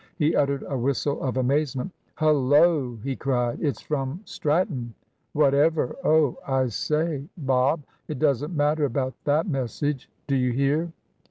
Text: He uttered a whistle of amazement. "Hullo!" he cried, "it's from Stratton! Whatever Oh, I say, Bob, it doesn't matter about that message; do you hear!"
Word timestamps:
He 0.15 0.35
uttered 0.35 0.63
a 0.67 0.75
whistle 0.75 1.21
of 1.21 1.37
amazement. 1.37 1.91
"Hullo!" 2.15 2.95
he 3.03 3.15
cried, 3.15 3.61
"it's 3.61 3.81
from 3.83 4.21
Stratton! 4.25 4.95
Whatever 5.33 5.95
Oh, 6.03 6.39
I 6.47 6.69
say, 6.69 7.27
Bob, 7.37 7.83
it 8.07 8.17
doesn't 8.17 8.57
matter 8.57 8.85
about 8.85 9.13
that 9.25 9.47
message; 9.47 10.09
do 10.25 10.35
you 10.35 10.53
hear!" 10.53 10.91